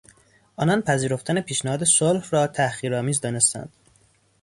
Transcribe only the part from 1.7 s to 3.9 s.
صلح را تحقیرآمیز دانستند.